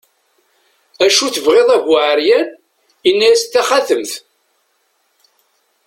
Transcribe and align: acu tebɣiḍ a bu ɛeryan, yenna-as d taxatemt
acu 1.05 1.27
tebɣiḍ 1.35 1.69
a 1.75 1.77
bu 1.85 1.93
ɛeryan, 2.09 2.47
yenna-as 3.05 3.41
d 3.45 3.49
taxatemt 3.53 4.11